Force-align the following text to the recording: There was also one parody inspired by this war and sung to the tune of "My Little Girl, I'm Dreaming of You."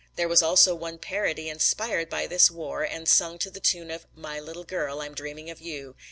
There 0.15 0.27
was 0.27 0.41
also 0.41 0.73
one 0.73 0.97
parody 0.97 1.47
inspired 1.47 2.09
by 2.09 2.25
this 2.25 2.49
war 2.49 2.81
and 2.81 3.07
sung 3.07 3.37
to 3.37 3.51
the 3.51 3.59
tune 3.59 3.91
of 3.91 4.07
"My 4.15 4.39
Little 4.39 4.63
Girl, 4.63 4.99
I'm 4.99 5.13
Dreaming 5.13 5.51
of 5.51 5.61
You." 5.61 5.95